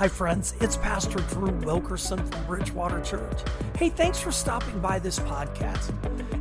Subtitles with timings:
[0.00, 0.54] Hi, friends.
[0.62, 3.38] It's Pastor Drew Wilkerson from Bridgewater Church.
[3.76, 5.92] Hey, thanks for stopping by this podcast.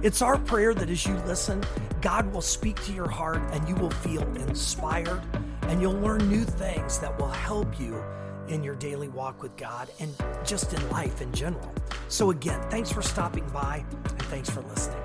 [0.01, 1.61] It's our prayer that as you listen,
[1.99, 5.21] God will speak to your heart and you will feel inspired
[5.63, 8.01] and you'll learn new things that will help you
[8.47, 10.15] in your daily walk with God and
[10.45, 11.73] just in life in general.
[12.07, 15.03] So, again, thanks for stopping by and thanks for listening.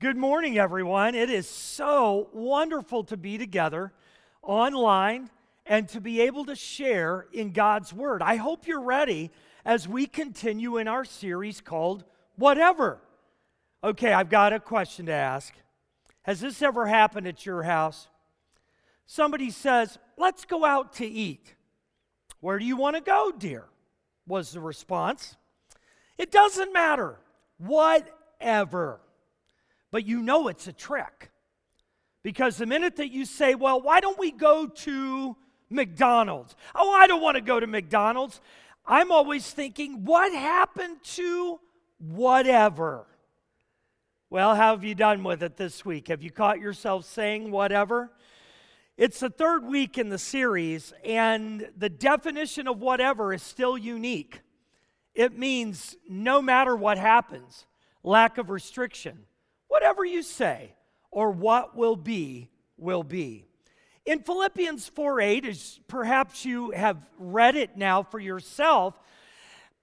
[0.00, 1.14] Good morning, everyone.
[1.14, 3.92] It is so wonderful to be together
[4.42, 5.30] online
[5.66, 8.22] and to be able to share in God's Word.
[8.22, 9.30] I hope you're ready
[9.64, 12.04] as we continue in our series called
[12.36, 12.98] Whatever.
[13.84, 15.54] Okay, I've got a question to ask.
[16.22, 18.08] Has this ever happened at your house?
[19.06, 21.54] Somebody says, Let's go out to eat.
[22.40, 23.66] Where do you want to go, dear?
[24.26, 25.36] was the response.
[26.16, 27.18] It doesn't matter.
[27.58, 29.00] Whatever.
[29.90, 31.31] But you know it's a trick.
[32.22, 35.36] Because the minute that you say, well, why don't we go to
[35.70, 36.54] McDonald's?
[36.74, 38.40] Oh, I don't want to go to McDonald's.
[38.86, 41.58] I'm always thinking, what happened to
[41.98, 43.06] whatever?
[44.30, 46.08] Well, how have you done with it this week?
[46.08, 48.10] Have you caught yourself saying whatever?
[48.96, 54.40] It's the third week in the series, and the definition of whatever is still unique.
[55.14, 57.66] It means no matter what happens,
[58.02, 59.24] lack of restriction.
[59.68, 60.74] Whatever you say,
[61.12, 63.44] or what will be, will be.
[64.04, 68.98] In Philippians 4 8, as perhaps you have read it now for yourself,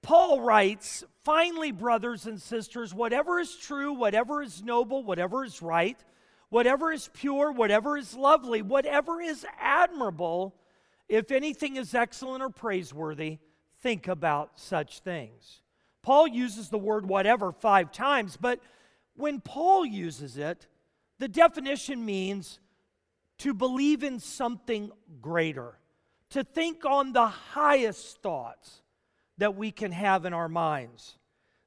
[0.01, 5.97] Paul writes, Finally, brothers and sisters, whatever is true, whatever is noble, whatever is right,
[6.49, 10.55] whatever is pure, whatever is lovely, whatever is admirable,
[11.07, 13.37] if anything is excellent or praiseworthy,
[13.81, 15.61] think about such things.
[16.01, 18.59] Paul uses the word whatever five times, but
[19.15, 20.67] when Paul uses it,
[21.19, 22.59] the definition means
[23.39, 25.77] to believe in something greater,
[26.31, 28.81] to think on the highest thoughts
[29.37, 31.17] that we can have in our minds.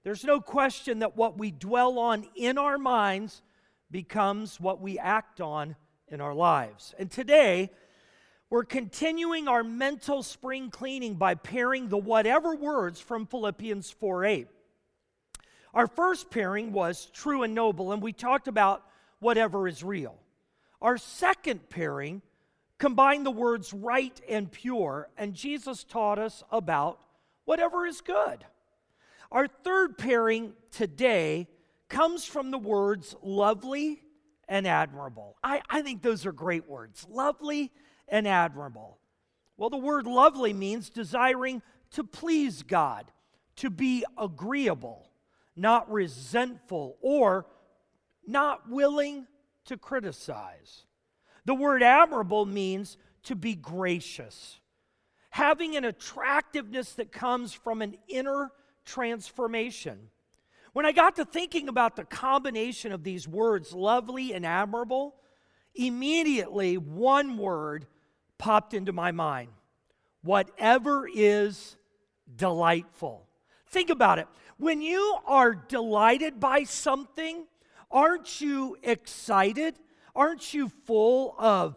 [0.05, 3.43] There's no question that what we dwell on in our minds
[3.91, 5.77] becomes what we act on
[6.09, 6.95] in our lives.
[6.99, 7.71] And today,
[8.51, 14.49] we're continuing our mental spring cleaning by pairing the whatever words from Philippians 4 8.
[15.73, 18.83] Our first pairing was true and noble, and we talked about
[19.23, 20.19] whatever is real.
[20.81, 22.23] Our second pairing
[22.79, 26.99] combined the words right and pure, and Jesus taught us about
[27.45, 28.45] whatever is good.
[29.31, 31.49] Our third pairing today
[31.89, 34.03] comes from the words lovely
[34.49, 35.37] and admirable.
[35.43, 37.71] I, I think those are great words lovely
[38.09, 38.99] and admirable.
[39.57, 41.63] Well, the word lovely means desiring
[41.93, 43.13] to please God,
[43.57, 45.09] to be agreeable,
[45.55, 47.47] not resentful or
[48.27, 49.27] not willing
[49.67, 50.85] to criticize.
[51.45, 54.61] The word admirable means to be gracious,
[55.31, 58.51] having an attractiveness that comes from an inner
[58.85, 60.09] transformation.
[60.73, 65.17] When I got to thinking about the combination of these words, lovely and admirable,
[65.75, 67.87] immediately one word
[68.39, 69.51] popped into my mind
[70.23, 71.77] whatever is
[72.37, 73.27] delightful.
[73.69, 74.29] Think about it.
[74.57, 77.47] When you are delighted by something,
[77.93, 79.79] Aren't you excited?
[80.17, 81.77] Aren't you full of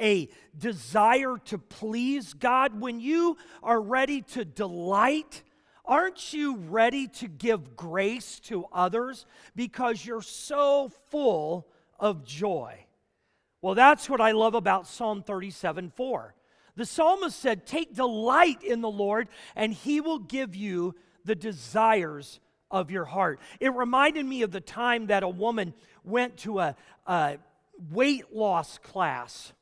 [0.00, 2.80] a desire to please God?
[2.80, 5.42] When you are ready to delight,
[5.84, 9.26] aren't you ready to give grace to others
[9.56, 11.66] because you're so full
[11.98, 12.86] of joy?
[13.62, 16.34] Well, that's what I love about Psalm 37 4.
[16.76, 20.94] The psalmist said, Take delight in the Lord, and he will give you
[21.24, 23.40] the desires of your heart.
[23.58, 26.76] It reminded me of the time that a woman went to a,
[27.06, 27.38] a
[27.90, 29.52] weight loss class.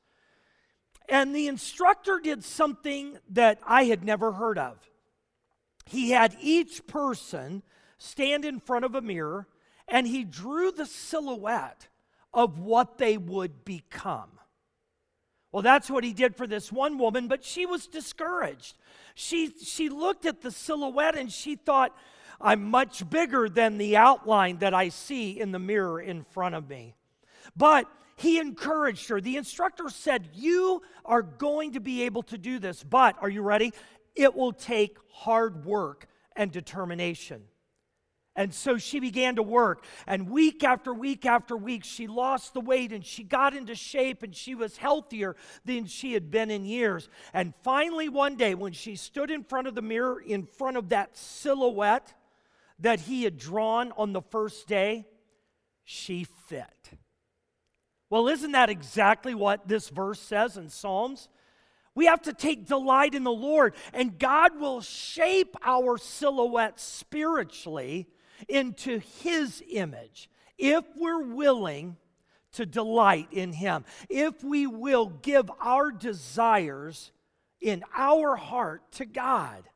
[1.09, 4.77] And the instructor did something that I had never heard of.
[5.87, 7.63] He had each person
[7.97, 9.47] stand in front of a mirror
[9.89, 11.89] and he drew the silhouette
[12.35, 14.31] of what they would become.
[15.51, 18.77] Well, that's what he did for this one woman, but she was discouraged.
[19.15, 21.97] She, she looked at the silhouette and she thought,
[22.41, 26.69] I'm much bigger than the outline that I see in the mirror in front of
[26.69, 26.95] me.
[27.57, 29.21] But he encouraged her.
[29.21, 33.43] The instructor said, You are going to be able to do this, but are you
[33.43, 33.73] ready?
[34.15, 36.07] It will take hard work
[36.37, 37.43] and determination.
[38.39, 39.85] And so she began to work.
[40.07, 44.23] And week after week after week, she lost the weight and she got into shape
[44.23, 45.35] and she was healthier
[45.65, 47.09] than she had been in years.
[47.35, 50.91] And finally, one day, when she stood in front of the mirror, in front of
[50.91, 52.15] that silhouette,
[52.81, 55.07] that he had drawn on the first day,
[55.85, 56.91] she fit.
[58.11, 61.29] Well, isn't that exactly what this verse says in Psalms?
[61.95, 68.07] We have to take delight in the Lord, and God will shape our silhouette spiritually
[68.49, 71.97] into His image if we're willing
[72.53, 77.11] to delight in Him, if we will give our desires
[77.61, 79.69] in our heart to God.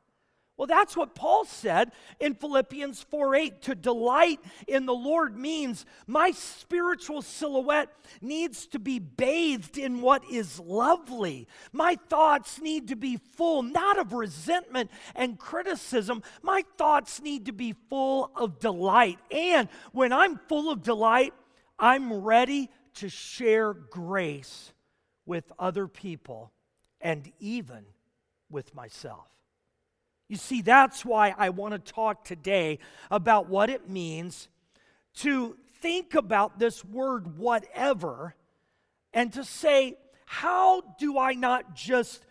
[0.63, 3.63] Well, that's what Paul said in Philippians 4 8.
[3.63, 4.39] To delight
[4.69, 7.89] in the Lord means my spiritual silhouette
[8.21, 11.49] needs to be bathed in what is lovely.
[11.73, 16.23] My thoughts need to be full, not of resentment and criticism.
[16.43, 19.19] My thoughts need to be full of delight.
[19.33, 21.35] And when I'm full of delight,
[21.77, 24.73] I'm ready to share grace
[25.27, 26.53] with other people
[27.01, 27.85] and even
[28.49, 29.32] with myself.
[30.33, 32.79] You see, that's why I want to talk today
[33.11, 34.49] about what it means
[35.17, 38.35] to think about this word, whatever,
[39.13, 42.25] and to say, how do I not just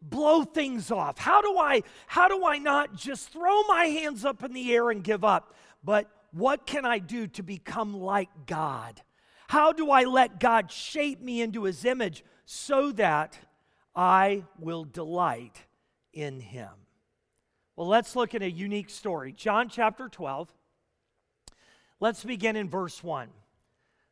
[0.00, 1.18] blow things off?
[1.18, 4.90] How do I how do I not just throw my hands up in the air
[4.90, 5.52] and give up?
[5.82, 9.02] But what can I do to become like God?
[9.48, 13.36] How do I let God shape me into his image so that
[13.96, 15.64] I will delight
[16.12, 16.85] in him?
[17.76, 19.32] Well, let's look at a unique story.
[19.32, 20.50] John chapter 12.
[22.00, 23.28] Let's begin in verse 1.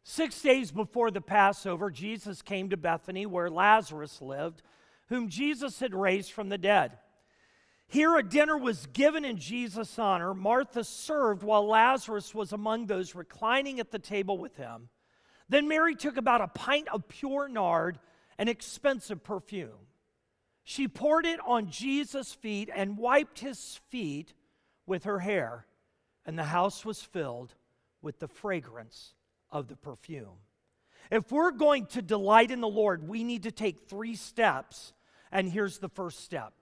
[0.03, 4.63] Six days before the Passover, Jesus came to Bethany where Lazarus lived,
[5.09, 6.99] whom Jesus had raised from the dead.
[7.87, 10.35] Here, a dinner was given in Jesus' honor.
[10.35, 14.91] Martha served while Lazarus was among those reclining at the table with him.
[15.49, 17.99] Then Mary took about a pint of pure nard,
[18.39, 19.87] an expensive perfume.
[20.65, 24.33] She poured it on Jesus' feet and wiped his feet
[24.87, 25.67] with her hair,
[26.25, 27.55] and the house was filled
[28.01, 29.15] with the fragrance
[29.51, 30.39] of the perfume.
[31.11, 34.95] If we're going to delight in the Lord, we need to take three steps,
[35.31, 36.55] and here's the first step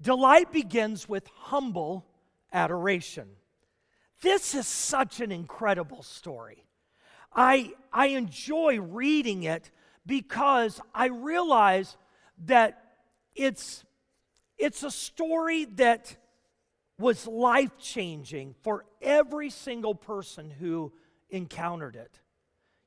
[0.00, 2.04] Delight begins with humble
[2.52, 3.28] adoration.
[4.20, 6.64] This is such an incredible story.
[7.34, 9.70] I, I enjoy reading it
[10.04, 11.96] because I realize
[12.46, 12.82] that
[13.34, 13.84] it's,
[14.58, 16.16] it's a story that
[16.98, 20.92] was life changing for every single person who
[21.30, 22.20] encountered it.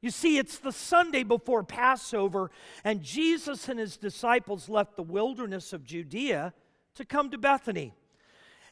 [0.02, 2.52] You see, it's the Sunday before Passover,
[2.84, 6.54] and Jesus and his disciples left the wilderness of Judea
[6.96, 7.94] to come to Bethany.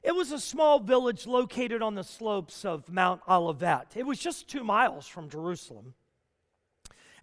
[0.03, 3.93] It was a small village located on the slopes of Mount Olivet.
[3.95, 5.93] It was just two miles from Jerusalem.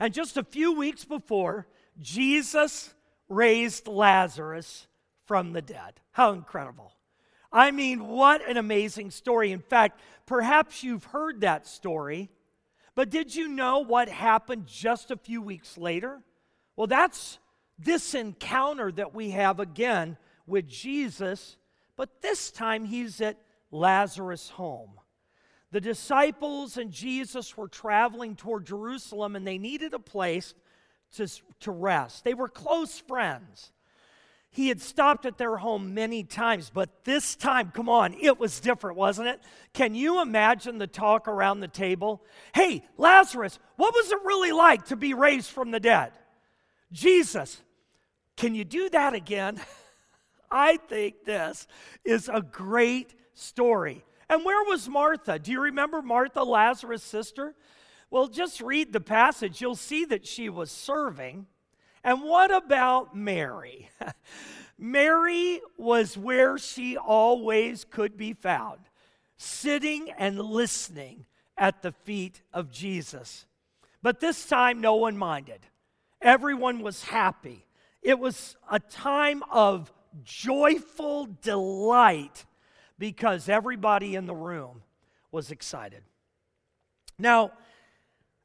[0.01, 1.67] And just a few weeks before,
[2.01, 2.95] Jesus
[3.31, 4.87] raised Lazarus
[5.25, 6.01] from the dead.
[6.11, 6.93] How incredible!
[7.53, 9.51] I mean, what an amazing story.
[9.51, 12.29] In fact, perhaps you've heard that story,
[12.95, 16.21] but did you know what happened just a few weeks later?
[16.77, 17.39] Well, that's
[17.79, 20.17] this encounter that we have again
[20.47, 21.57] with Jesus,
[21.97, 23.39] but this time he's at
[23.71, 25.01] Lazarus' home.
[25.73, 30.55] The disciples and Jesus were traveling toward Jerusalem and they needed a place
[31.17, 31.29] to,
[31.61, 32.25] to rest.
[32.25, 33.73] They were close friends.
[34.53, 38.59] He had stopped at their home many times, but this time, come on, it was
[38.59, 39.41] different, wasn't it?
[39.73, 42.21] Can you imagine the talk around the table?
[42.53, 46.13] Hey, Lazarus, what was it really like to be raised from the dead?
[46.91, 47.61] Jesus,
[48.37, 49.61] can you do that again?
[50.51, 51.69] I think this
[52.05, 54.05] is a great story.
[54.29, 55.39] And where was Martha?
[55.39, 57.55] Do you remember Martha, Lazarus' sister?
[58.11, 59.61] Well, just read the passage.
[59.61, 61.47] You'll see that she was serving.
[62.03, 63.89] And what about Mary?
[64.79, 68.81] Mary was where she always could be found,
[69.37, 71.27] sitting and listening
[71.57, 73.47] at the feet of Jesus.
[74.03, 75.61] But this time, no one minded.
[76.23, 77.67] Everyone was happy.
[78.03, 79.93] It was a time of
[80.25, 82.47] joyful delight
[82.99, 84.83] because everybody in the room
[85.31, 86.03] was excited.
[87.19, 87.53] Now,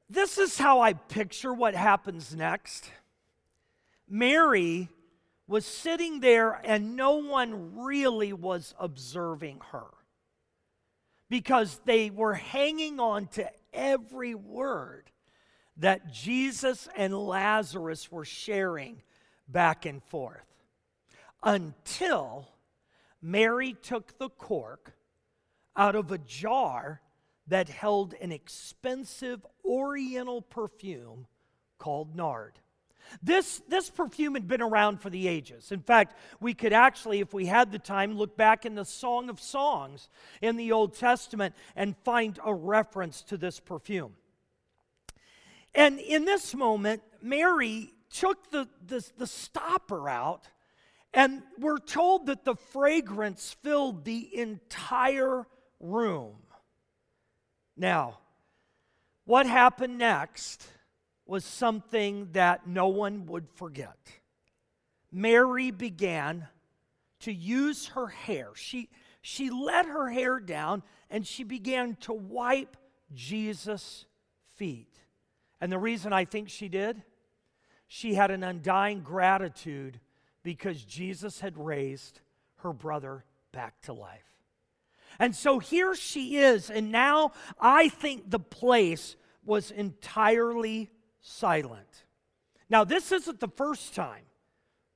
[0.09, 2.89] this is how I picture what happens next.
[4.07, 4.89] Mary
[5.47, 9.87] was sitting there, and no one really was observing her
[11.29, 15.09] because they were hanging on to every word
[15.77, 19.01] that Jesus and Lazarus were sharing
[19.47, 20.45] back and forth
[21.43, 22.47] until
[23.21, 24.93] Mary took the cork
[25.75, 27.01] out of a jar
[27.47, 31.27] that held an expensive oriental perfume
[31.77, 32.59] called nard.
[33.21, 35.71] This, this perfume had been around for the ages.
[35.71, 39.29] In fact, we could actually, if we had the time, look back in the Song
[39.29, 40.09] of Songs
[40.41, 44.13] in the Old Testament and find a reference to this perfume.
[45.73, 50.47] And in this moment, Mary took the, the, the stopper out,
[51.13, 55.45] and we're told that the fragrance filled the entire
[55.79, 56.35] room.
[57.77, 58.19] Now,
[59.25, 60.67] what happened next
[61.25, 63.97] was something that no one would forget.
[65.11, 66.47] Mary began
[67.21, 68.49] to use her hair.
[68.55, 68.89] She,
[69.21, 72.77] she let her hair down and she began to wipe
[73.13, 74.05] Jesus'
[74.55, 74.99] feet.
[75.59, 77.01] And the reason I think she did,
[77.87, 79.99] she had an undying gratitude
[80.43, 82.19] because Jesus had raised
[82.57, 84.34] her brother back to life.
[85.19, 90.89] And so here she is, and now I think the place was entirely
[91.21, 92.05] silent.
[92.69, 94.23] Now, this isn't the first time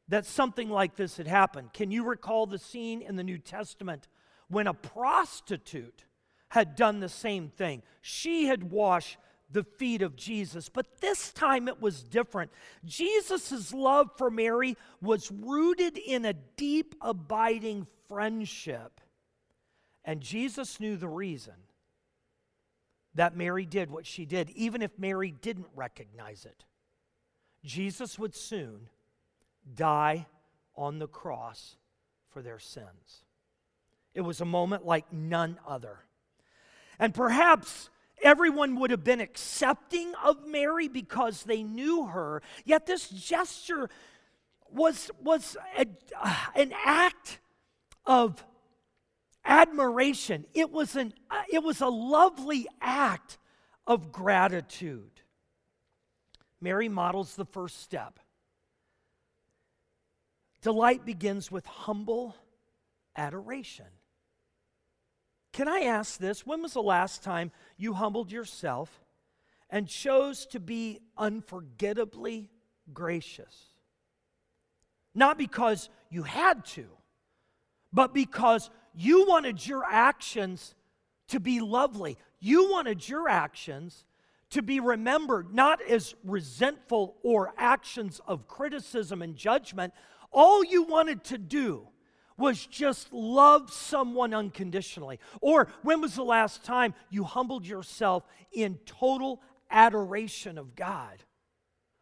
[0.08, 1.74] that something like this had happened.
[1.74, 4.08] Can you recall the scene in the New Testament
[4.48, 6.06] when a prostitute
[6.50, 7.84] had done the same thing?
[8.02, 9.18] She had washed
[9.52, 12.52] the feet of Jesus, but this time it was different.
[12.86, 19.02] Jesus' love for Mary was rooted in a deep, abiding friendship.
[20.06, 21.54] And Jesus knew the reason
[23.16, 26.66] that Mary did what she did, even if Mary didn't recognize it.
[27.64, 28.90] Jesus would soon
[29.76, 30.26] die
[30.76, 31.76] on the cross
[32.30, 33.24] for their sins.
[34.14, 36.00] It was a moment like none other.
[36.98, 37.90] And perhaps
[38.24, 43.90] everyone would have been accepting of Mary because they knew her, yet this gesture
[44.72, 45.86] was, was a,
[46.56, 47.40] an act
[48.06, 48.44] of
[49.46, 50.46] admiration.
[50.54, 53.38] It was, an, uh, it was a lovely act
[53.88, 55.22] of gratitude.
[56.62, 58.20] Mary models the first step.
[60.62, 62.36] Delight begins with humble
[63.16, 63.86] adoration.
[65.54, 66.46] Can I ask this?
[66.46, 69.04] When was the last time you humbled yourself
[69.70, 72.50] and chose to be unforgettably
[72.94, 73.56] gracious?
[75.16, 76.86] Not because you had to,
[77.92, 80.76] but because you wanted your actions
[81.30, 82.18] to be lovely.
[82.42, 84.04] You wanted your actions
[84.50, 89.94] to be remembered not as resentful or actions of criticism and judgment.
[90.32, 91.88] All you wanted to do
[92.38, 95.20] was just love someone unconditionally?
[95.40, 99.42] Or when was the last time you humbled yourself in total
[99.72, 101.24] adoration of God?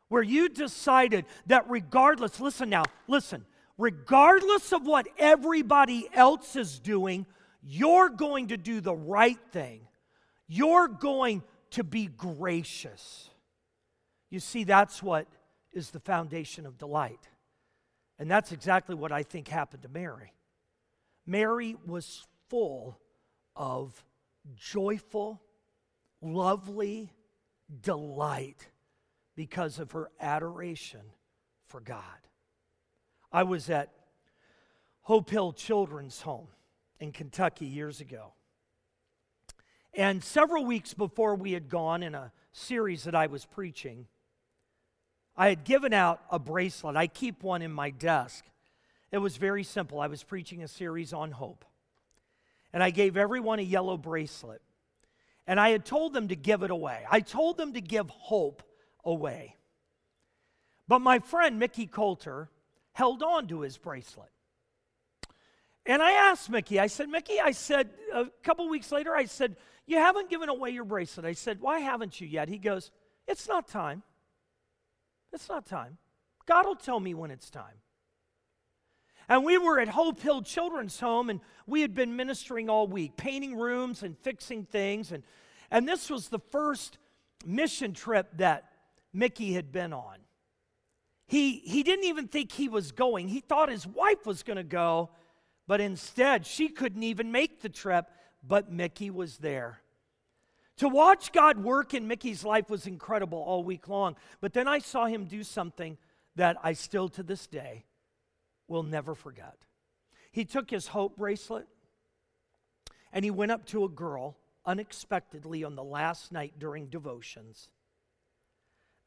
[0.09, 3.45] Where you decided that regardless, listen now, listen,
[3.77, 7.25] regardless of what everybody else is doing,
[7.63, 9.81] you're going to do the right thing.
[10.48, 13.29] You're going to be gracious.
[14.29, 15.27] You see, that's what
[15.74, 17.27] is the foundation of delight.
[18.19, 20.34] And that's exactly what I think happened to Mary.
[21.25, 22.98] Mary was full
[23.55, 24.03] of
[24.55, 25.41] joyful,
[26.22, 27.12] lovely
[27.81, 28.67] delight
[29.36, 31.01] because of her adoration
[31.67, 32.01] for God.
[33.31, 33.89] I was at
[35.01, 36.48] Hope Hill Children's Home
[37.00, 38.34] in Kentucky years ago.
[39.93, 44.07] And several weeks before we had gone in a series that I was preaching,
[45.36, 46.96] I had given out a bracelet.
[46.96, 48.46] I keep one in my desk.
[49.12, 50.00] It was very simple.
[50.00, 51.65] I was preaching a series on hope.
[52.74, 54.62] And I gave everyone a yellow bracelet.
[55.46, 57.05] And I had told them to give it away.
[57.10, 58.63] I told them to give hope
[59.05, 59.55] away.
[60.88, 62.50] But my friend Mickey Coulter
[62.97, 64.31] held on to his bracelet.
[65.85, 69.55] And I asked Mickey, I said, Mickey, I said, a couple weeks later, I said,
[69.85, 71.23] You haven't given away your bracelet.
[71.23, 72.49] I said, Why haven't you yet?
[72.49, 72.89] He goes,
[73.27, 74.01] It's not time.
[75.31, 75.99] It's not time.
[76.47, 77.81] God will tell me when it's time.
[79.29, 83.15] And we were at Hope Hill Children's Home, and we had been ministering all week,
[83.15, 85.11] painting rooms and fixing things.
[85.11, 85.21] And,
[85.69, 86.97] and this was the first
[87.45, 88.71] mission trip that
[89.13, 90.17] Mickey had been on.
[91.27, 93.27] He, he didn't even think he was going.
[93.27, 95.10] He thought his wife was going to go,
[95.67, 98.05] but instead, she couldn't even make the trip,
[98.41, 99.81] but Mickey was there.
[100.77, 104.15] To watch God work in Mickey's life was incredible all week long.
[104.39, 105.98] But then I saw him do something
[106.36, 107.84] that I still to this day
[108.67, 109.55] will never forget.
[110.31, 111.67] He took his hope bracelet
[113.12, 117.69] and he went up to a girl unexpectedly on the last night during devotions.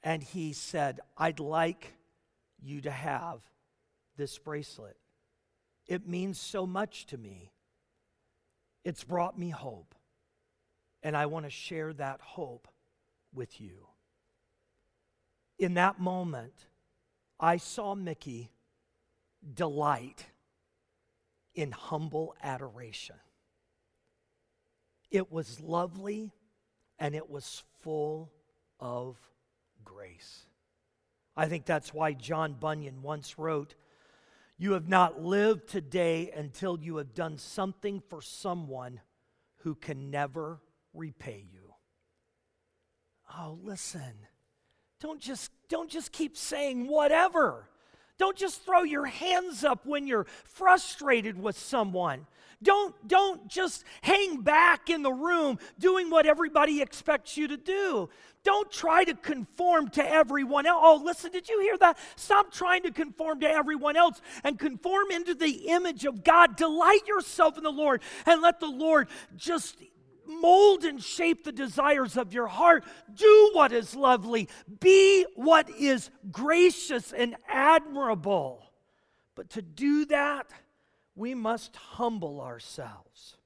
[0.02, 1.92] And he said, I'd like
[2.62, 3.40] you to have
[4.16, 4.96] this bracelet.
[5.86, 7.52] It means so much to me.
[8.84, 9.94] It's brought me hope.
[11.02, 12.68] And I want to share that hope
[13.34, 13.86] with you.
[15.58, 16.66] In that moment,
[17.38, 18.50] I saw Mickey
[19.54, 20.26] delight
[21.54, 23.16] in humble adoration.
[25.10, 26.32] It was lovely
[26.98, 28.30] and it was full
[28.78, 29.16] of
[29.84, 30.44] grace.
[31.40, 33.74] I think that's why John Bunyan once wrote,
[34.58, 39.00] You have not lived today until you have done something for someone
[39.62, 40.60] who can never
[40.92, 41.72] repay you.
[43.38, 44.26] Oh, listen.
[45.00, 47.69] Don't just, don't just keep saying whatever.
[48.20, 52.26] Don't just throw your hands up when you're frustrated with someone.
[52.62, 58.10] Don't, don't just hang back in the room doing what everybody expects you to do.
[58.44, 60.80] Don't try to conform to everyone else.
[60.84, 61.96] Oh, listen, did you hear that?
[62.16, 66.56] Stop trying to conform to everyone else and conform into the image of God.
[66.56, 69.78] Delight yourself in the Lord and let the Lord just
[70.30, 72.84] mold and shape the desires of your heart.
[73.12, 74.48] Do what is lovely.
[74.80, 78.64] Be what is gracious and admirable.
[79.34, 80.50] But to do that,
[81.14, 83.36] we must humble ourselves.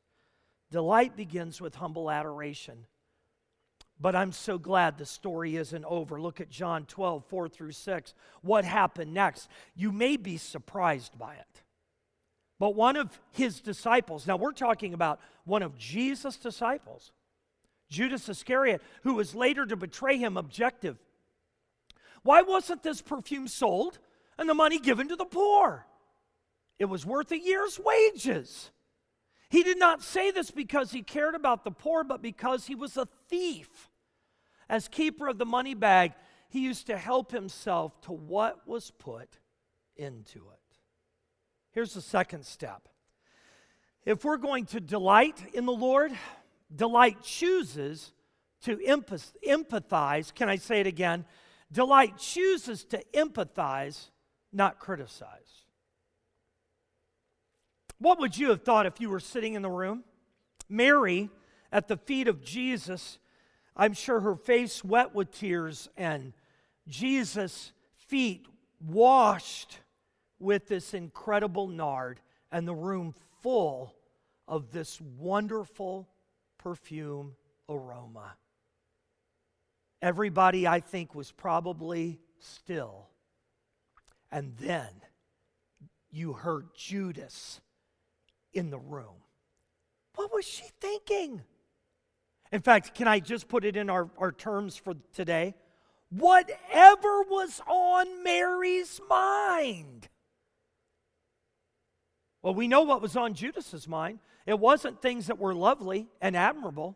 [0.71, 2.87] Delight begins with humble adoration.
[4.01, 6.21] But I'm so glad the story isn't over.
[6.21, 8.15] Look at John 12, 4 through 6.
[8.43, 9.49] What happened next?
[9.75, 11.64] You may be surprised by it.
[12.59, 17.13] But one of his disciples, now we're talking about one of Jesus' disciples,
[17.89, 20.97] Judas Iscariot, who was later to betray him, objective.
[22.23, 23.99] Why wasn't this perfume sold
[24.39, 25.87] and the money given to the poor?
[26.79, 28.71] It was worth a year's wages.
[29.51, 32.97] He did not say this because he cared about the poor, but because he was
[32.97, 33.91] a thief.
[34.69, 36.13] As keeper of the money bag,
[36.49, 39.39] he used to help himself to what was put
[39.97, 40.64] into it.
[41.75, 42.89] Here's the second step.
[44.07, 46.13] If we're going to delight in the Lord,
[46.75, 48.13] delight chooses
[48.63, 50.33] to empathize.
[50.33, 51.25] Can I say it again?
[51.73, 54.11] Delight chooses to empathize,
[54.53, 55.65] not criticize.
[57.99, 60.05] What would you have thought if you were sitting in the room?
[60.69, 61.29] Mary
[61.73, 63.19] at the feet of Jesus,
[63.77, 66.35] I'm sure her face wet with tears, and
[66.87, 68.47] Jesus' feet
[68.81, 69.81] washed
[70.45, 72.21] with this incredible nard,
[72.53, 73.95] and the room full
[74.47, 76.09] of this wonderful
[76.59, 77.35] perfume
[77.69, 78.35] aroma.
[80.01, 83.09] Everybody, I think, was probably still.
[84.31, 84.89] And then
[86.11, 87.61] you heard Judas
[88.53, 89.23] in the room.
[90.15, 91.43] What was she thinking?
[92.53, 95.55] In fact, can I just put it in our, our terms for today?
[96.11, 100.09] Whatever was on Mary's mind.
[102.45, 104.19] Well, we know what was on Judas's mind.
[104.45, 106.95] It wasn't things that were lovely and admirable.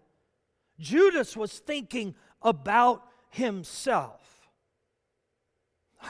[0.79, 4.21] Judas was thinking about himself.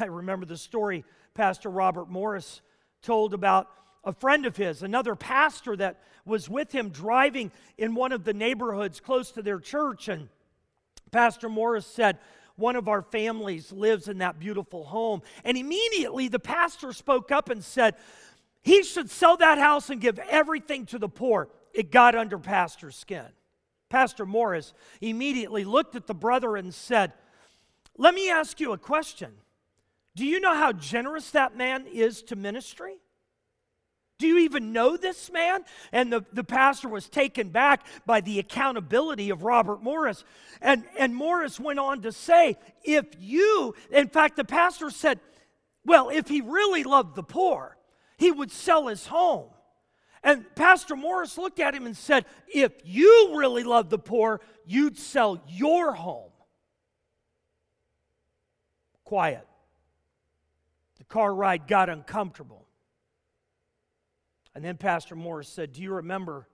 [0.01, 2.63] I remember the story Pastor Robert Morris
[3.01, 3.69] told about
[4.03, 8.35] a friend of his, another pastor that was with him driving in one of the
[8.35, 10.09] neighborhoods close to their church.
[10.09, 10.29] And
[11.13, 12.19] Pastor Morris said,
[12.57, 15.23] One of our families lives in that beautiful home.
[15.45, 17.95] And immediately the pastor spoke up and said,
[18.63, 21.49] He should sell that house and give everything to the poor.
[21.73, 23.27] It got under Pastor's skin.
[23.89, 27.13] Pastor Morris immediately looked at the brother and said,
[27.97, 29.33] Let me ask you a question.
[30.15, 32.97] Do you know how generous that man is to ministry?
[34.19, 35.65] Do you even know this man?
[35.93, 40.25] And the, the pastor was taken back by the accountability of Robert Morris.
[40.61, 45.21] And, and Morris went on to say, if you, in fact, the pastor said,
[45.87, 47.78] well, if he really loved the poor,
[48.19, 49.49] he would sell his home.
[50.23, 54.99] And Pastor Morris looked at him and said, If you really love the poor, you'd
[54.99, 56.33] sell your home.
[59.05, 59.47] Quiet.
[60.99, 62.67] The car ride got uncomfortable.
[64.55, 66.49] And then Pastor Morris said, Do you remember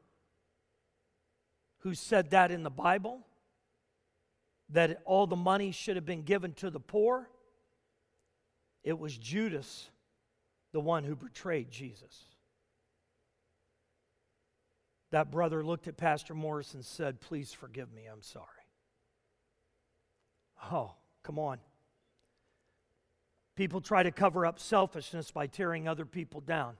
[1.79, 3.27] who said that in the Bible?
[4.69, 7.31] That all the money should have been given to the poor?
[8.83, 9.89] It was Judas,
[10.75, 12.25] the one who betrayed Jesus.
[15.13, 18.45] That brother looked at Pastor Morris and said, Please forgive me, I'm sorry.
[20.73, 21.59] Oh, come on.
[23.55, 26.75] People try to cover up selfishness by tearing other people down.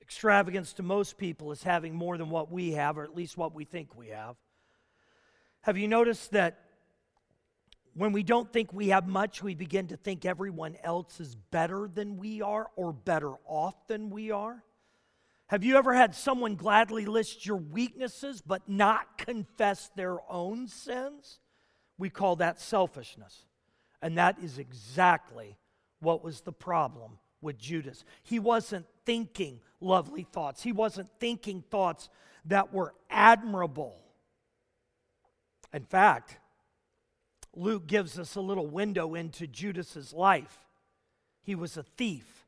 [0.00, 3.54] Extravagance to most people is having more than what we have, or at least what
[3.54, 4.36] we think we have.
[5.60, 6.67] Have you noticed that
[7.94, 11.88] when we don't think we have much, we begin to think everyone else is better
[11.92, 14.62] than we are or better off than we are?
[15.48, 21.40] Have you ever had someone gladly list your weaknesses but not confess their own sins?
[21.96, 23.46] We call that selfishness.
[24.02, 25.56] And that is exactly
[26.00, 28.04] what was the problem with Judas.
[28.22, 32.08] He wasn't thinking lovely thoughts, he wasn't thinking thoughts
[32.44, 33.96] that were admirable.
[35.72, 36.38] In fact,
[37.54, 40.58] Luke gives us a little window into Judas's life.
[41.42, 42.46] He was a thief.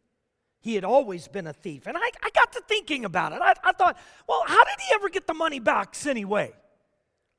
[0.60, 1.86] He had always been a thief.
[1.86, 3.40] And I, I got to thinking about it.
[3.42, 6.52] I, I thought, well, how did he ever get the money back anyway?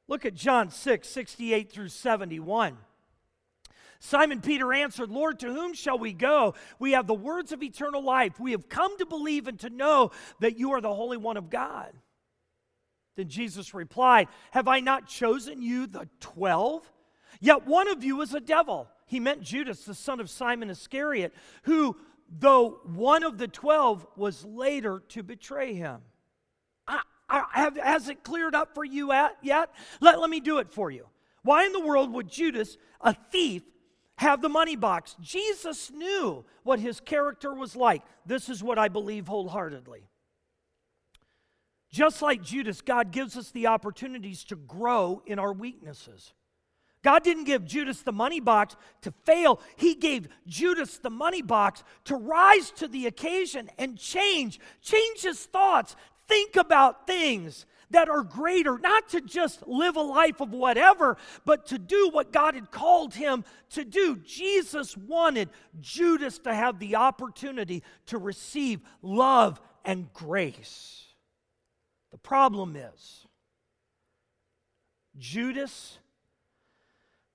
[0.07, 2.77] Look at John 6, 68 through 71.
[3.99, 6.55] Simon Peter answered, Lord, to whom shall we go?
[6.79, 8.39] We have the words of eternal life.
[8.39, 11.51] We have come to believe and to know that you are the Holy One of
[11.51, 11.93] God.
[13.15, 16.91] Then Jesus replied, Have I not chosen you, the twelve?
[17.39, 18.89] Yet one of you is a devil.
[19.05, 21.97] He meant Judas, the son of Simon Iscariot, who,
[22.29, 26.01] though one of the twelve, was later to betray him.
[26.87, 29.69] I, I, have, has it cleared up for you at, yet?
[30.01, 31.07] Let, let me do it for you.
[31.43, 33.63] Why in the world would Judas, a thief,
[34.17, 35.15] have the money box?
[35.19, 38.03] Jesus knew what his character was like.
[38.25, 40.07] This is what I believe wholeheartedly.
[41.91, 46.33] Just like Judas, God gives us the opportunities to grow in our weaknesses.
[47.03, 49.59] God didn't give Judas the money box to fail.
[49.75, 55.39] He gave Judas the money box to rise to the occasion and change, change his
[55.45, 55.95] thoughts,
[56.27, 61.65] think about things that are greater, not to just live a life of whatever, but
[61.67, 64.15] to do what God had called him to do.
[64.17, 65.49] Jesus wanted
[65.81, 71.03] Judas to have the opportunity to receive love and grace.
[72.11, 73.27] The problem is,
[75.17, 75.97] Judas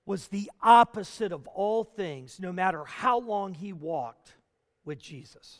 [0.07, 4.35] was the opposite of all things, no matter how long he walked
[4.85, 5.59] with Jesus.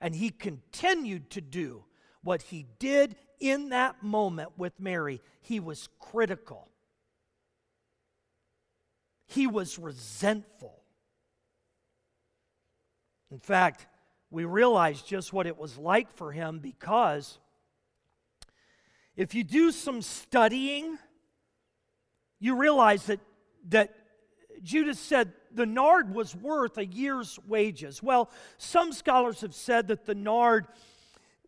[0.00, 1.84] And he continued to do
[2.24, 5.20] what he did in that moment with Mary.
[5.40, 6.68] He was critical,
[9.26, 10.74] he was resentful.
[13.30, 13.86] In fact,
[14.30, 17.38] we realize just what it was like for him because
[19.16, 20.98] if you do some studying,
[22.40, 23.20] you realize that,
[23.68, 23.94] that
[24.62, 28.02] Judas said the nard was worth a year's wages.
[28.02, 30.66] Well, some scholars have said that the nard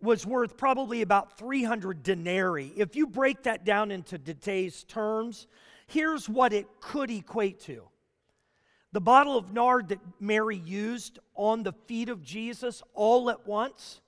[0.01, 2.73] was worth probably about 300 denarii.
[2.77, 5.47] If you break that down into today's terms,
[5.87, 7.83] here's what it could equate to.
[8.93, 14.01] The bottle of nard that Mary used on the feet of Jesus all at once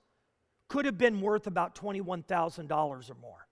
[0.67, 3.47] could have been worth about $21,000 or more.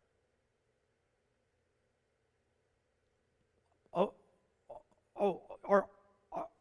[5.24, 5.86] Oh, are,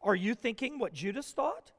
[0.01, 1.71] are you thinking what Judas thought?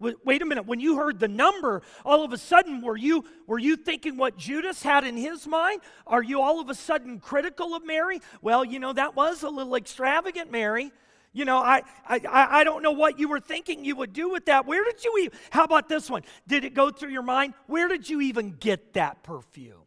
[0.00, 0.64] Wait a minute.
[0.64, 4.38] When you heard the number, all of a sudden, were you, were you thinking what
[4.38, 5.82] Judas had in his mind?
[6.06, 8.22] Are you all of a sudden critical of Mary?
[8.40, 10.90] Well, you know, that was a little extravagant, Mary.
[11.34, 14.46] You know, I, I, I don't know what you were thinking you would do with
[14.46, 14.66] that.
[14.66, 16.22] Where did you even, how about this one?
[16.48, 17.52] Did it go through your mind?
[17.66, 19.82] Where did you even get that perfume?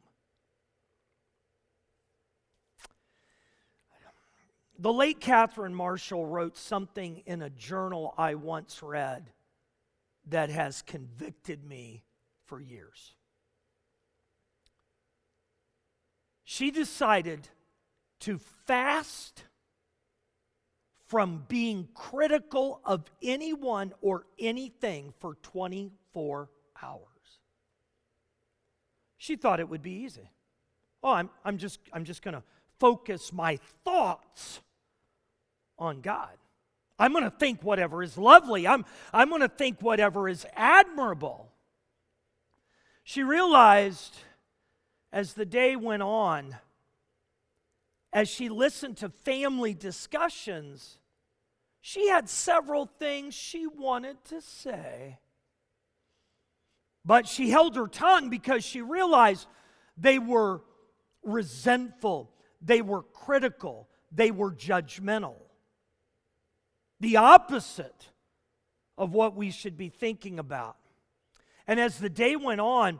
[4.83, 9.31] The late Catherine Marshall wrote something in a journal I once read
[10.27, 12.03] that has convicted me
[12.47, 13.15] for years.
[16.43, 17.47] She decided
[18.19, 19.45] to fast
[21.05, 26.49] from being critical of anyone or anything for 24
[26.81, 26.99] hours.
[29.15, 30.29] She thought it would be easy.
[31.01, 32.43] Oh, I'm, I'm just, I'm just going to
[32.79, 34.59] focus my thoughts
[35.77, 36.29] on God.
[36.99, 38.67] I'm going to think whatever is lovely.
[38.67, 41.49] I'm, I'm going to think whatever is admirable.
[43.03, 44.15] She realized
[45.11, 46.55] as the day went on,
[48.11, 50.99] as she listened to family discussions,
[51.81, 55.17] she had several things she wanted to say.
[57.03, 59.47] But she held her tongue because she realized
[59.97, 60.61] they were
[61.23, 62.31] resentful,
[62.61, 65.42] they were critical, they were judgmental
[67.03, 68.09] the opposite
[68.97, 70.77] of what we should be thinking about.
[71.67, 72.99] And as the day went on,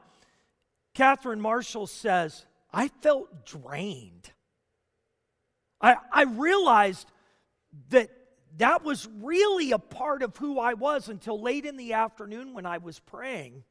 [0.94, 4.32] Catherine Marshall says, I felt drained.
[5.82, 7.08] I, I realized
[7.90, 8.10] that
[8.58, 12.66] that was really a part of who I was until late in the afternoon when
[12.66, 13.64] I was praying.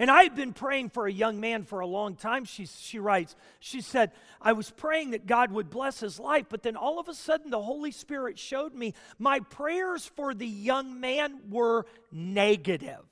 [0.00, 2.98] And I had been praying for a young man for a long time, she, she
[2.98, 3.36] writes.
[3.58, 7.08] She said, I was praying that God would bless his life, but then all of
[7.08, 13.04] a sudden the Holy Spirit showed me my prayers for the young man were negative,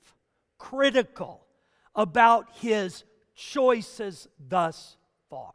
[0.57, 1.45] critical
[1.93, 3.03] about his
[3.35, 4.97] choices thus
[5.29, 5.53] far.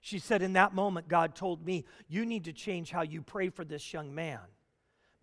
[0.00, 3.48] She said, In that moment, God told me, You need to change how you pray
[3.48, 4.38] for this young man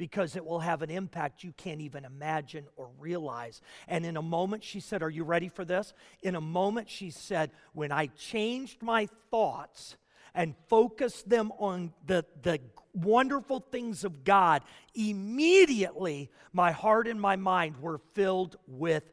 [0.01, 3.61] because it will have an impact you can't even imagine or realize.
[3.87, 5.93] And in a moment, she said, Are you ready for this?
[6.23, 9.97] In a moment, she said, When I changed my thoughts,
[10.33, 12.59] and focused them on the, the
[12.95, 14.63] wonderful things of God,
[14.95, 19.03] immediately my heart and my mind were filled with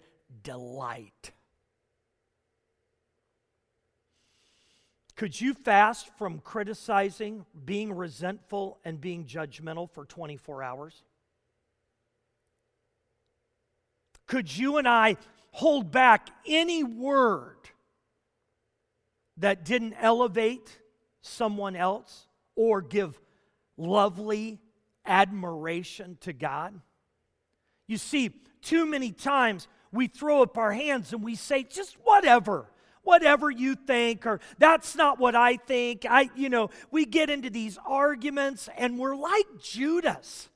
[0.43, 1.33] delight.
[5.19, 11.03] Could you fast from criticizing, being resentful, and being judgmental for 24 hours?
[14.29, 15.17] Could you and I
[15.51, 17.57] hold back any word
[19.39, 20.79] that didn't elevate
[21.21, 23.21] someone else or give
[23.77, 24.61] lovely
[25.05, 26.81] admiration to God?
[27.89, 28.31] You see,
[28.63, 32.69] too many times we throw up our hands and we say, just whatever
[33.09, 36.05] whatever you think or that's not what I think.
[36.09, 40.51] I you know, we get into these arguments and we're like Judas.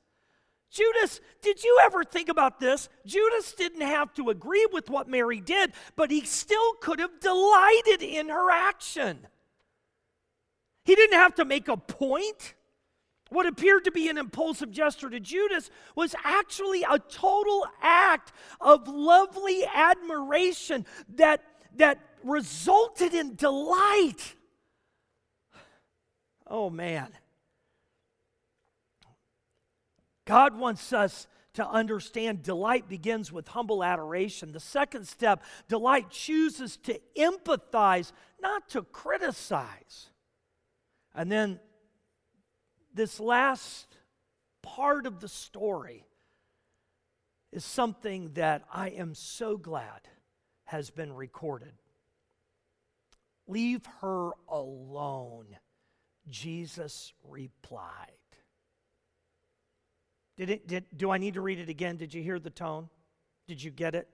[0.70, 2.90] Judas, did you ever think about this?
[3.06, 8.02] Judas didn't have to agree with what Mary did, but he still could have delighted
[8.02, 9.26] in her action.
[10.84, 12.54] He didn't have to make a point.
[13.30, 18.88] What appeared to be an impulsive gesture to Judas was actually a total act of
[18.88, 20.84] lovely admiration
[21.16, 21.42] that,
[21.76, 24.34] that resulted in delight.
[26.46, 27.08] Oh, man.
[30.24, 34.52] God wants us to understand delight begins with humble adoration.
[34.52, 40.10] The second step, delight chooses to empathize, not to criticize.
[41.14, 41.60] And then
[42.94, 43.86] this last
[44.62, 46.06] part of the story
[47.50, 50.08] is something that I am so glad
[50.64, 51.72] has been recorded.
[53.52, 55.46] Leave her alone,
[56.30, 58.08] Jesus replied.
[60.38, 61.98] Did it, did, do I need to read it again?
[61.98, 62.88] Did you hear the tone?
[63.46, 64.08] Did you get it?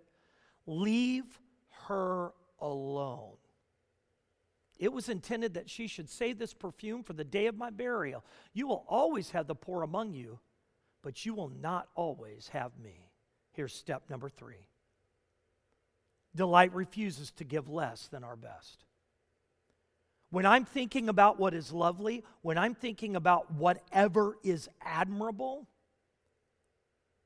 [0.66, 1.38] Leave
[1.87, 3.37] her alone.
[4.77, 8.24] It was intended that she should save this perfume for the day of my burial.
[8.55, 10.40] You will always have the poor among you,
[11.03, 13.12] but you will not always have me.
[13.53, 14.66] Here's step number three
[16.35, 18.85] Delight refuses to give less than our best.
[20.30, 25.66] When I'm thinking about what is lovely, when I'm thinking about whatever is admirable,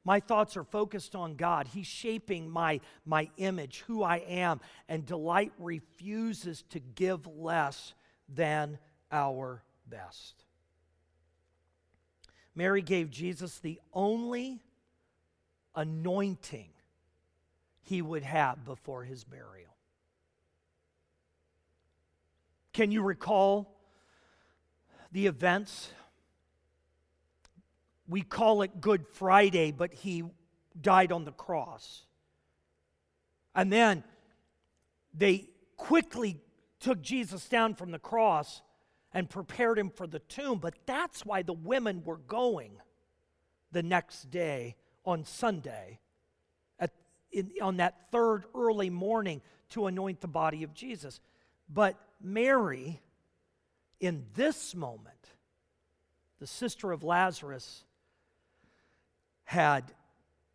[0.04, 1.68] my thoughts are focused on God.
[1.68, 7.94] He's shaping my, my image, who I am, and delight refuses to give less
[8.28, 8.78] than
[9.10, 10.44] our best.
[12.54, 14.62] Mary gave Jesus the only
[15.74, 16.70] anointing
[17.82, 19.71] he would have before his burial.
[22.72, 23.78] Can you recall
[25.10, 25.90] the events?
[28.08, 30.24] We call it Good Friday, but he
[30.80, 32.04] died on the cross.
[33.54, 34.04] And then
[35.12, 36.40] they quickly
[36.80, 38.62] took Jesus down from the cross
[39.12, 40.58] and prepared him for the tomb.
[40.58, 42.72] But that's why the women were going
[43.70, 45.98] the next day on Sunday,
[46.78, 46.92] at,
[47.30, 51.20] in, on that third early morning, to anoint the body of Jesus.
[51.68, 53.00] But Mary,
[54.00, 55.28] in this moment,
[56.38, 57.84] the sister of Lazarus,
[59.44, 59.84] had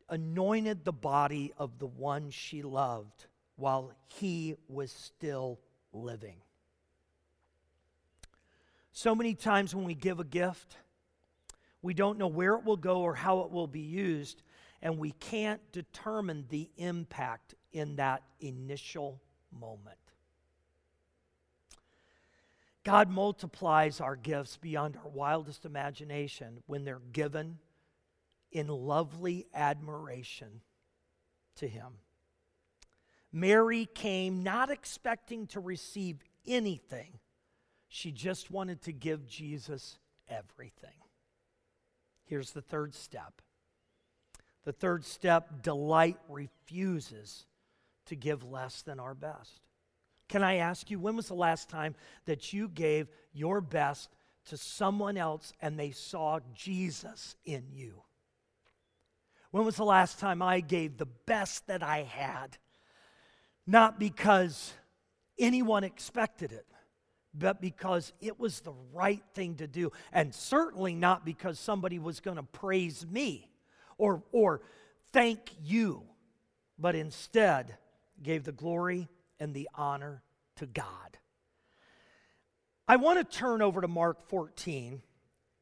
[0.10, 3.26] anointed the body of the one she loved
[3.56, 5.60] while he was still
[5.92, 6.38] living.
[8.92, 10.78] So many times when we give a gift,
[11.82, 14.42] we don't know where it will go or how it will be used,
[14.82, 19.98] and we can't determine the impact in that initial moment.
[22.88, 27.58] God multiplies our gifts beyond our wildest imagination when they're given
[28.50, 30.62] in lovely admiration
[31.58, 31.96] to Him.
[33.30, 37.20] Mary came not expecting to receive anything,
[37.90, 40.96] she just wanted to give Jesus everything.
[42.24, 43.42] Here's the third step.
[44.64, 47.48] The third step delight refuses
[48.06, 49.67] to give less than our best.
[50.30, 54.10] Can I ask you, when was the last time that you gave your best
[54.48, 58.02] to someone else and they saw Jesus in you?
[59.52, 62.58] When was the last time I gave the best that I had?
[63.66, 64.74] Not because
[65.40, 66.66] anyone expected it,
[67.34, 69.92] but because it was the right thing to do.
[70.12, 73.50] And certainly not because somebody was going to praise me
[73.98, 74.62] or, or
[75.12, 76.04] thank you,
[76.78, 77.78] but instead
[78.22, 79.08] gave the glory
[79.40, 80.24] and the honor
[80.58, 81.18] to God.
[82.88, 85.02] I want to turn over to Mark 14.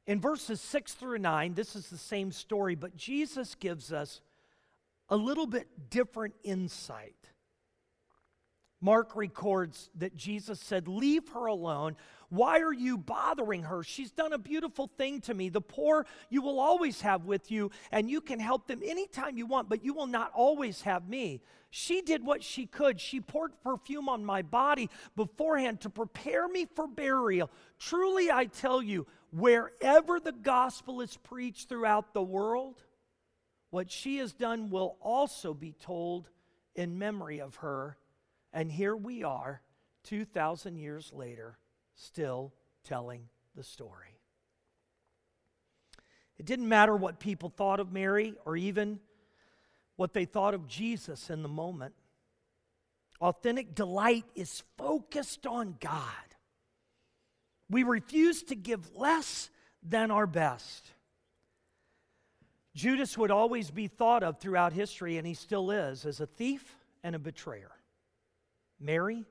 [0.08, 4.22] In verses 6 through 9, this is the same story, but Jesus gives us
[5.10, 7.32] a little bit different insight
[8.82, 11.96] Mark records that Jesus said, Leave her alone.
[12.30, 13.84] Why are you bothering her?
[13.84, 15.50] She's done a beautiful thing to me.
[15.50, 19.46] The poor you will always have with you, and you can help them anytime you
[19.46, 21.42] want, but you will not always have me.
[21.70, 23.00] She did what she could.
[23.00, 27.50] She poured perfume on my body beforehand to prepare me for burial.
[27.80, 32.82] Truly, I tell you, wherever the gospel is preached throughout the world,
[33.70, 36.30] what she has done will also be told
[36.76, 37.98] in memory of her.
[38.56, 39.62] And here we are,
[40.06, 41.58] 2,000 years later,
[41.94, 42.54] still
[42.86, 44.18] telling the story.
[46.38, 49.02] It didn't matter what people thought of Mary or even
[49.98, 51.96] what they thought of Jesus in the moment.
[53.20, 56.02] Authentic delight is focused on God.
[57.70, 59.50] We refuse to give less
[59.84, 60.86] than our best.
[62.74, 66.78] Judas would always be thought of throughout history, and he still is, as a thief
[67.04, 67.72] and a betrayer.
[68.80, 69.26] Mary,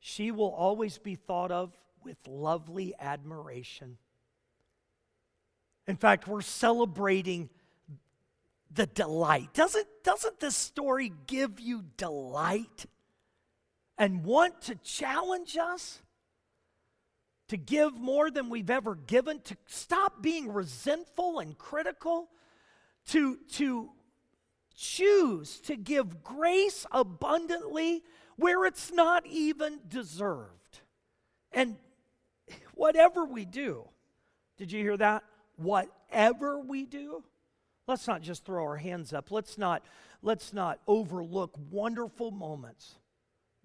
[0.00, 3.96] she will always be thought of with lovely admiration.
[5.86, 7.50] In fact, we're celebrating
[8.70, 9.52] the delight.
[9.54, 12.86] Doesn't, doesn't this story give you delight
[13.96, 16.00] and want to challenge us
[17.48, 22.28] to give more than we've ever given, to stop being resentful and critical,
[23.08, 23.90] to, to
[24.74, 28.02] choose to give grace abundantly
[28.36, 30.80] where it's not even deserved.
[31.52, 31.76] And
[32.74, 33.84] whatever we do,
[34.56, 35.24] did you hear that?
[35.56, 37.22] Whatever we do,
[37.86, 39.30] let's not just throw our hands up.
[39.30, 39.84] Let's not,
[40.22, 42.94] let's not overlook wonderful moments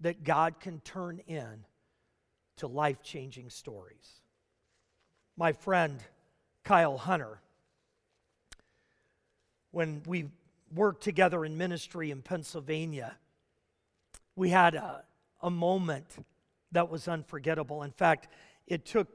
[0.00, 1.64] that God can turn in
[2.56, 4.20] to life changing stories.
[5.36, 5.98] My friend
[6.64, 7.40] Kyle Hunter,
[9.70, 10.26] when we
[10.74, 13.16] worked together in ministry in Pennsylvania,
[14.36, 15.04] we had a,
[15.40, 16.06] a moment
[16.72, 17.82] that was unforgettable.
[17.82, 18.28] In fact,
[18.66, 19.08] it took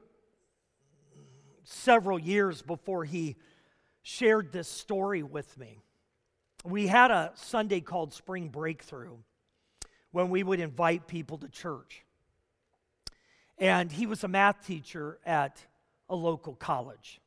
[1.64, 3.36] several years before he
[4.02, 5.78] shared this story with me.
[6.64, 9.16] We had a Sunday called Spring Breakthrough
[10.12, 12.04] when we would invite people to church.
[13.58, 15.60] And he was a math teacher at
[16.08, 17.20] a local college.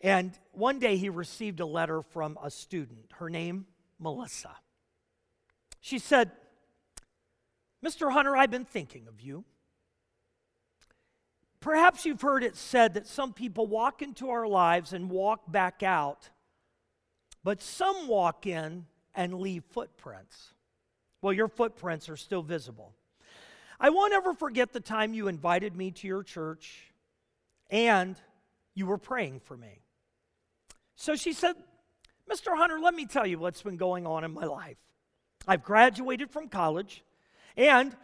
[0.00, 3.66] And one day he received a letter from a student, her name,
[3.98, 4.56] Melissa.
[5.80, 6.32] She said,
[7.84, 8.12] Mr.
[8.12, 9.44] Hunter, I've been thinking of you.
[11.60, 15.82] Perhaps you've heard it said that some people walk into our lives and walk back
[15.82, 16.30] out,
[17.42, 20.54] but some walk in and leave footprints.
[21.20, 22.94] Well, your footprints are still visible.
[23.80, 26.92] I won't ever forget the time you invited me to your church
[27.70, 28.16] and
[28.74, 29.80] you were praying for me.
[30.96, 31.56] So she said,
[32.30, 32.56] Mr.
[32.56, 34.78] Hunter, let me tell you what's been going on in my life.
[35.46, 37.04] I've graduated from college
[37.56, 37.96] and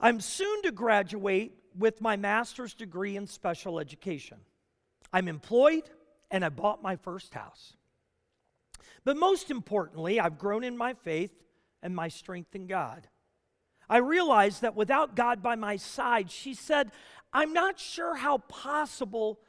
[0.00, 4.38] I'm soon to graduate with my master's degree in special education.
[5.12, 5.84] I'm employed
[6.30, 7.76] and I bought my first house.
[9.04, 11.32] But most importantly, I've grown in my faith
[11.82, 13.08] and my strength in God.
[13.88, 16.92] I realized that without God by my side, she said,
[17.32, 19.40] I'm not sure how possible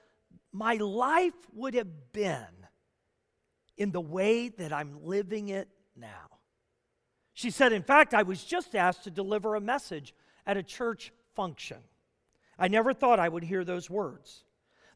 [0.51, 2.45] my life would have been
[3.77, 6.39] in the way that I'm living it now.
[7.33, 10.13] She said, In fact, I was just asked to deliver a message
[10.45, 11.77] at a church function.
[12.57, 14.43] I never thought I would hear those words.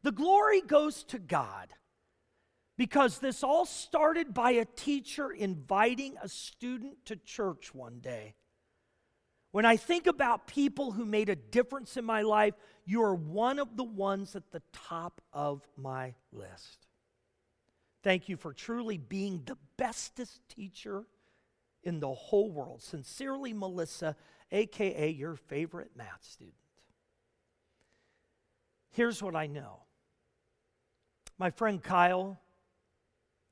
[0.03, 1.69] The glory goes to God
[2.77, 8.35] because this all started by a teacher inviting a student to church one day.
[9.51, 12.53] When I think about people who made a difference in my life,
[12.85, 16.85] you are one of the ones at the top of my list.
[18.03, 21.05] Thank you for truly being the bestest teacher
[21.87, 22.81] in the whole world.
[22.81, 24.15] Sincerely, Melissa,
[24.51, 26.53] aka your favorite math student.
[28.91, 29.83] Here's what I know
[31.39, 32.39] my friend Kyle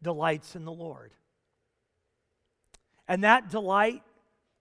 [0.01, 1.13] delights in the Lord.
[3.07, 4.03] And that delight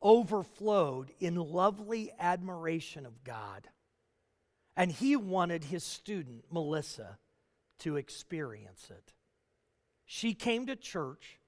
[0.03, 3.69] overflowed in lovely admiration of God.
[4.77, 7.19] And he wanted his student, Melissa,
[7.81, 9.15] to experience it.
[10.05, 11.41] She came to church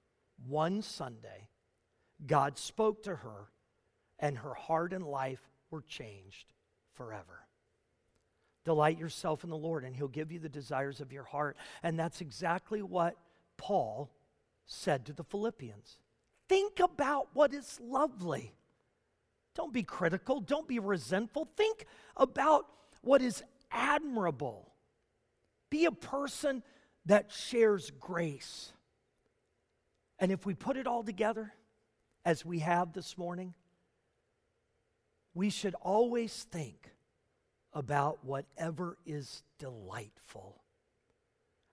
[0.46, 1.48] one Sunday.
[2.24, 3.50] God spoke to her,
[4.18, 6.52] and her heart and life were changed
[6.94, 7.46] forever.
[8.64, 11.56] Delight yourself in the Lord, and He'll give you the desires of your heart.
[11.82, 13.16] And that's exactly what
[13.56, 14.10] Paul
[14.64, 15.98] said to the Philippians.
[16.48, 18.54] Think about what is lovely.
[19.54, 20.40] Don't be critical.
[20.40, 21.48] Don't be resentful.
[21.56, 21.86] Think
[22.16, 22.66] about
[23.02, 24.72] what is admirable.
[25.70, 26.62] Be a person
[27.06, 28.72] that shares grace.
[30.18, 31.52] And if we put it all together,
[32.26, 33.54] as we have this morning,
[35.32, 36.90] we should always think
[37.72, 40.60] about whatever is delightful.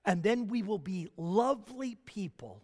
[0.05, 2.61] And then we will be lovely people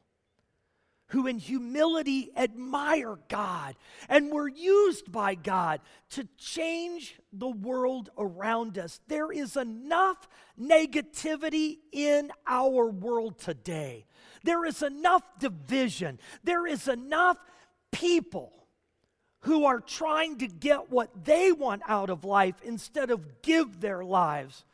[1.08, 3.76] who in humility admire God
[4.08, 5.82] and were used by God
[6.12, 9.00] to change the world around us.
[9.08, 10.28] There is enough
[10.62, 14.06] negativity in our world today.
[14.44, 16.20] There is enough division.
[16.44, 17.38] There is enough
[17.92, 18.54] people
[19.42, 24.04] who are trying to get what they want out of life instead of give their
[24.04, 24.66] lives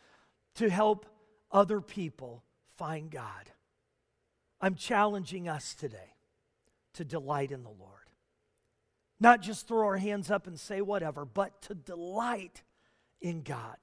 [0.55, 1.05] to help
[1.51, 2.43] other people
[2.77, 3.51] find God.
[4.59, 6.15] I'm challenging us today
[6.93, 7.91] to delight in the Lord.
[9.19, 12.63] Not just throw our hands up and say whatever, but to delight
[13.21, 13.77] in God.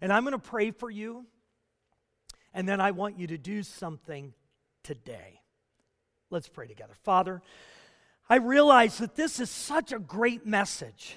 [0.00, 1.26] And I'm going to pray for you,
[2.52, 4.34] and then I want you to do something
[4.82, 5.40] today.
[6.30, 6.94] Let's pray together.
[7.04, 7.40] Father,
[8.28, 11.16] I realize that this is such a great message.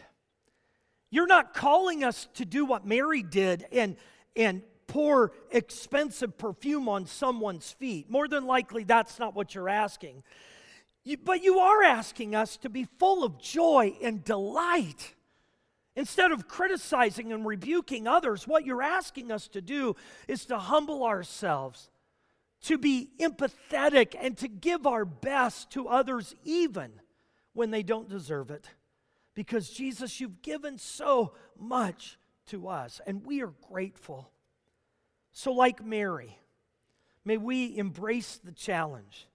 [1.12, 3.96] You're not calling us to do what Mary did and,
[4.36, 8.10] and pour expensive perfume on someone's feet.
[8.10, 10.24] More than likely, that's not what you're asking.
[11.04, 15.14] You, but you are asking us to be full of joy and delight.
[15.96, 19.96] Instead of criticizing and rebuking others, what you're asking us to do
[20.28, 21.90] is to humble ourselves
[22.64, 26.92] to be empathetic and to give our best to others, even
[27.54, 28.70] when they don't deserve it.
[29.34, 34.32] Because, Jesus, you've given so much to us, and we are grateful.
[35.32, 36.38] So, like Mary,
[37.26, 39.28] may we embrace the challenge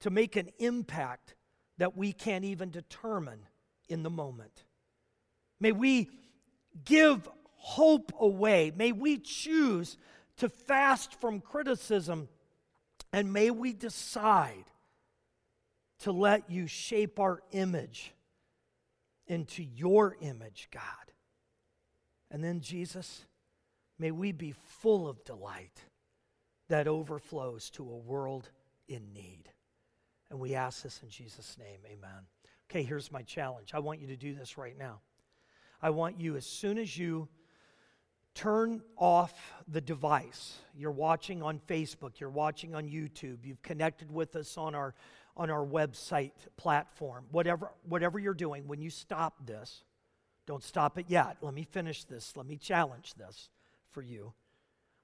[0.00, 1.34] to make an impact
[1.78, 3.40] that we can't even determine
[3.88, 4.64] in the moment.
[5.58, 6.10] May we
[6.84, 8.72] give hope away.
[8.74, 9.96] May we choose
[10.38, 12.28] to fast from criticism
[13.12, 14.64] and may we decide
[16.00, 18.12] to let you shape our image
[19.26, 20.82] into your image, God.
[22.30, 23.26] And then, Jesus,
[23.98, 25.84] may we be full of delight
[26.68, 28.48] that overflows to a world
[28.88, 29.50] in need.
[30.30, 31.80] And we ask this in Jesus' name.
[31.86, 32.26] Amen.
[32.70, 33.72] Okay, here's my challenge.
[33.74, 35.00] I want you to do this right now.
[35.82, 37.28] I want you, as soon as you
[38.34, 40.58] turn off the device.
[40.76, 44.94] You're watching on Facebook, you're watching on YouTube, you've connected with us on our
[45.36, 47.24] on our website platform.
[47.30, 49.84] Whatever whatever you're doing, when you stop this,
[50.46, 51.36] don't stop it yet.
[51.40, 52.36] Let me finish this.
[52.36, 53.50] Let me challenge this
[53.90, 54.32] for you.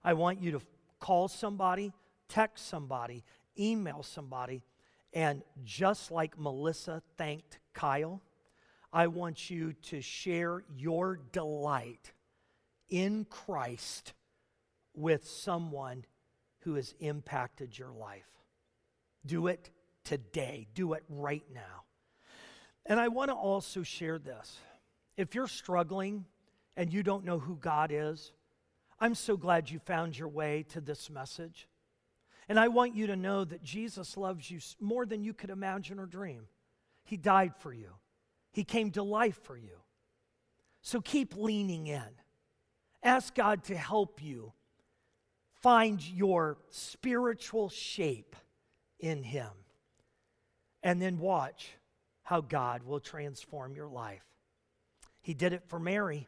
[0.03, 0.61] I want you to
[1.01, 1.93] call somebody,
[2.29, 3.25] text somebody,
[3.59, 4.63] email somebody,
[5.13, 8.21] and just like Melissa thanked Kyle,
[8.93, 12.13] I want you to share your delight
[12.89, 14.13] in Christ
[14.95, 16.05] with someone
[16.61, 18.29] who has impacted your life.
[19.25, 19.71] Do it
[20.05, 21.85] today, do it right now.
[22.87, 24.59] And I want to also share this.
[25.17, 26.25] If you're struggling
[26.77, 28.33] and you don't know who God is,
[29.01, 31.69] I'm so glad you found your way to this message.
[32.49, 35.99] And I want you to know that Jesus loves you more than you could imagine
[35.99, 36.49] or dream.
[37.05, 37.93] He died for you,
[38.53, 39.79] He came to life for you.
[40.81, 42.03] So keep leaning in.
[43.03, 44.53] Ask God to help you
[45.63, 48.37] find your spiritual shape
[48.99, 49.51] in Him.
[50.83, 51.73] And then watch
[52.23, 54.25] how God will transform your life.
[55.21, 56.27] He did it for Mary,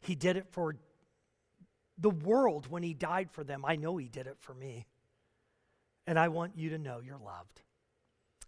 [0.00, 0.76] He did it for
[1.98, 3.64] the world when He died for them.
[3.64, 4.86] I know He did it for me.
[6.06, 7.62] And I want you to know you're loved.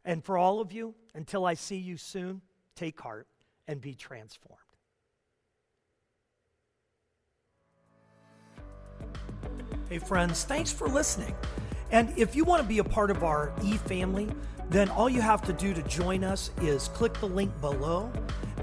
[0.05, 2.43] And for all of you, until I see you soon,
[2.75, 3.29] take heart
[3.69, 4.64] and be transformed.
[9.91, 11.35] Hey, friends, thanks for listening.
[11.91, 14.31] And if you want to be a part of our e family,
[14.71, 18.11] then all you have to do to join us is click the link below,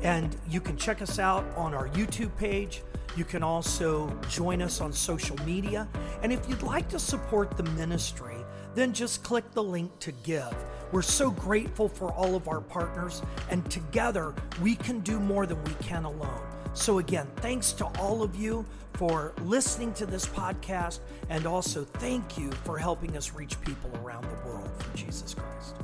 [0.01, 2.81] and you can check us out on our YouTube page.
[3.15, 5.87] You can also join us on social media.
[6.23, 8.37] And if you'd like to support the ministry,
[8.73, 10.55] then just click the link to give.
[10.91, 15.63] We're so grateful for all of our partners, and together we can do more than
[15.65, 16.41] we can alone.
[16.73, 20.99] So, again, thanks to all of you for listening to this podcast,
[21.29, 25.75] and also thank you for helping us reach people around the world for Jesus Christ.